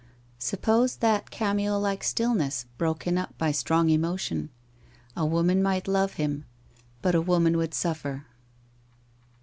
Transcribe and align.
Suppose 0.39 0.95
that 0.95 1.29
cameo 1.29 1.77
like 1.77 2.03
stillness 2.03 2.65
broken 2.79 3.19
up 3.19 3.37
by 3.37 3.51
strong 3.51 3.91
emotion, 3.91 4.49
a 5.15 5.27
woman 5.27 5.61
might 5.61 5.87
love 5.87 6.13
him, 6.13 6.45
but 7.03 7.13
a 7.13 7.21
woman 7.21 7.55
would 7.55 7.75
suffer. 7.75 8.25